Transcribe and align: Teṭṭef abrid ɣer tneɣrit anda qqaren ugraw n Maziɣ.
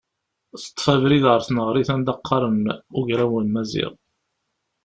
Teṭṭef 0.63 0.85
abrid 0.93 1.23
ɣer 1.27 1.41
tneɣrit 1.43 1.89
anda 1.93 2.13
qqaren 2.19 2.61
ugraw 2.99 3.33
n 3.39 3.47
Maziɣ. 3.53 3.93